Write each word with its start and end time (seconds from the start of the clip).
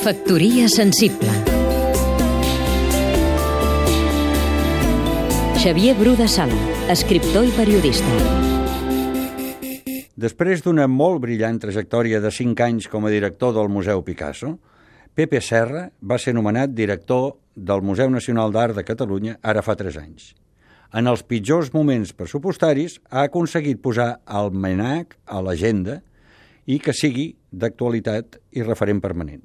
Factoria 0.00 0.64
sensible 0.66 1.28
Xavier 5.60 5.92
Bru 5.98 6.14
de 6.16 6.24
Sala, 6.24 6.56
escriptor 6.88 7.44
i 7.44 7.52
periodista. 7.52 8.08
Després 10.16 10.64
d'una 10.64 10.86
molt 10.88 11.20
brillant 11.20 11.60
trajectòria 11.60 12.22
de 12.24 12.32
5 12.32 12.64
anys 12.64 12.88
com 12.88 13.04
a 13.04 13.12
director 13.12 13.52
del 13.52 13.68
Museu 13.68 14.00
Picasso, 14.00 14.54
Pepe 15.12 15.44
Serra 15.44 15.90
va 16.00 16.16
ser 16.16 16.32
nomenat 16.32 16.72
director 16.72 17.34
del 17.52 17.84
Museu 17.84 18.08
Nacional 18.08 18.56
d'Art 18.56 18.80
de 18.80 18.88
Catalunya 18.88 19.36
ara 19.44 19.60
fa 19.60 19.76
3 19.76 20.00
anys. 20.00 20.32
En 20.96 21.12
els 21.12 21.28
pitjors 21.28 21.74
moments 21.76 22.16
pressupostaris 22.16 23.02
ha 23.10 23.28
aconseguit 23.28 23.84
posar 23.84 24.14
el 24.24 24.48
MENAC 24.56 25.18
a 25.28 25.44
l'agenda 25.44 26.00
i 26.64 26.80
que 26.80 26.96
sigui 26.96 27.34
d'actualitat 27.52 28.40
i 28.56 28.64
referent 28.64 29.04
permanent. 29.04 29.44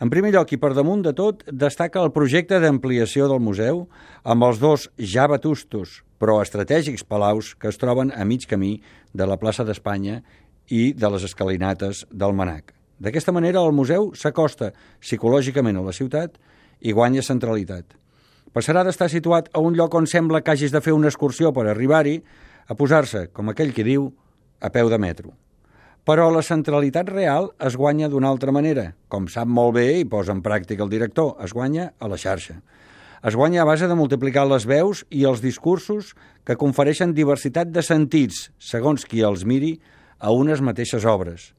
En 0.00 0.10
primer 0.12 0.32
lloc 0.34 0.52
i 0.52 0.58
per 0.60 0.74
damunt 0.76 1.02
de 1.06 1.14
tot, 1.16 1.44
destaca 1.48 2.02
el 2.04 2.12
projecte 2.12 2.60
d'ampliació 2.60 3.30
del 3.30 3.40
museu 3.40 3.86
amb 4.24 4.44
els 4.44 4.60
dos 4.60 4.90
ja 4.98 5.24
vetustos 5.30 6.02
però 6.18 6.40
estratègics 6.42 7.04
palaus 7.04 7.54
que 7.60 7.68
es 7.68 7.78
troben 7.80 8.12
a 8.14 8.24
mig 8.24 8.46
camí 8.48 8.80
de 9.12 9.26
la 9.28 9.38
plaça 9.40 9.64
d'Espanya 9.64 10.22
i 10.72 10.92
de 10.96 11.10
les 11.12 11.26
escalinates 11.28 12.04
del 12.10 12.34
Manac. 12.34 12.72
D'aquesta 12.98 13.32
manera, 13.32 13.60
el 13.60 13.76
museu 13.76 14.12
s'acosta 14.16 14.72
psicològicament 15.04 15.76
a 15.76 15.84
la 15.84 15.92
ciutat 15.92 16.38
i 16.80 16.92
guanya 16.96 17.22
centralitat. 17.22 17.84
Passarà 18.56 18.82
d'estar 18.84 19.10
situat 19.12 19.50
a 19.52 19.60
un 19.60 19.76
lloc 19.76 19.94
on 19.94 20.08
sembla 20.08 20.40
que 20.40 20.54
hagis 20.54 20.72
de 20.72 20.80
fer 20.80 20.96
una 20.96 21.12
excursió 21.12 21.52
per 21.52 21.66
arribar-hi 21.68 22.22
a 22.66 22.74
posar-se, 22.74 23.28
com 23.36 23.52
aquell 23.52 23.74
que 23.76 23.84
diu, 23.84 24.08
a 24.60 24.72
peu 24.72 24.88
de 24.88 24.98
metro. 24.98 25.36
Però 26.06 26.28
la 26.30 26.44
centralitat 26.46 27.08
real 27.10 27.48
es 27.66 27.74
guanya 27.74 28.06
d'una 28.06 28.28
altra 28.30 28.52
manera. 28.54 28.92
Com 29.10 29.24
sap 29.26 29.48
molt 29.50 29.74
bé 29.74 29.88
i 29.98 30.04
posa 30.06 30.30
en 30.36 30.42
pràctica 30.44 30.84
el 30.84 30.92
director, 30.92 31.32
es 31.42 31.50
guanya 31.50 31.88
a 31.98 32.06
la 32.06 32.18
xarxa. 32.22 32.60
Es 33.26 33.34
guanya 33.34 33.64
a 33.64 33.66
base 33.66 33.88
de 33.90 33.96
multiplicar 33.98 34.44
les 34.46 34.68
veus 34.70 35.02
i 35.10 35.24
els 35.26 35.42
discursos 35.42 36.12
que 36.46 36.54
confereixen 36.60 37.16
diversitat 37.16 37.74
de 37.74 37.82
sentits, 37.82 38.52
segons 38.62 39.02
qui 39.02 39.24
els 39.26 39.42
miri, 39.42 39.80
a 40.22 40.30
unes 40.30 40.62
mateixes 40.62 41.04
obres. 41.10 41.50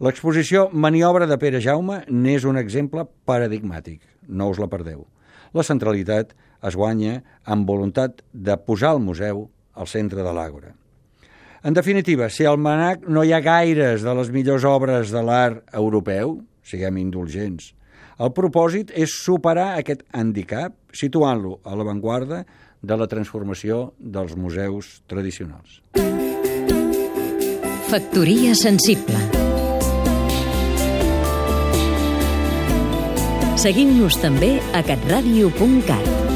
L'exposició 0.00 0.70
Maniobra 0.72 1.28
de 1.28 1.36
Pere 1.36 1.60
Jaume 1.60 2.00
n'és 2.08 2.48
un 2.48 2.56
exemple 2.56 3.04
paradigmàtic. 3.28 4.00
No 4.32 4.48
us 4.48 4.56
la 4.62 4.72
perdeu. 4.72 5.04
La 5.52 5.66
centralitat 5.66 6.32
es 6.64 6.72
guanya 6.72 7.20
amb 7.44 7.68
voluntat 7.68 8.24
de 8.32 8.56
posar 8.56 8.96
el 8.96 9.04
museu 9.04 9.50
al 9.76 9.92
centre 9.92 10.24
de 10.24 10.32
l'àgora. 10.32 10.79
En 11.62 11.74
definitiva, 11.74 12.30
si 12.32 12.46
al 12.48 12.56
Manac 12.56 13.04
no 13.04 13.20
hi 13.24 13.34
ha 13.36 13.42
gaires 13.44 14.00
de 14.00 14.14
les 14.16 14.30
millors 14.32 14.64
obres 14.64 15.10
de 15.12 15.20
l'art 15.20 15.60
europeu, 15.76 16.38
siguem 16.64 16.96
indulgents, 17.02 17.74
el 18.20 18.32
propòsit 18.36 18.92
és 18.96 19.12
superar 19.12 19.74
aquest 19.76 20.02
handicap 20.16 20.72
situant-lo 20.96 21.58
a 21.64 21.76
l'avantguarda 21.76 22.42
de 22.80 22.96
la 22.96 23.08
transformació 23.08 23.90
dels 23.98 24.36
museus 24.36 25.00
tradicionals. 25.08 25.80
Factoria 27.90 28.56
sensible. 28.56 29.20
Seguim-nos 33.60 34.16
també 34.22 34.54
a 34.72 34.80
catradio.cat 34.86 36.29